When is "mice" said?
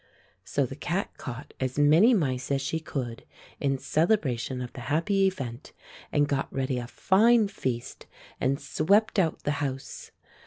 2.15-2.49